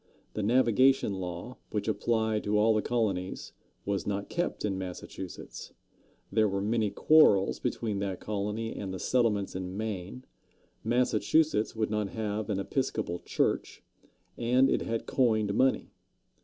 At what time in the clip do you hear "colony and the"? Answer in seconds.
8.19-8.97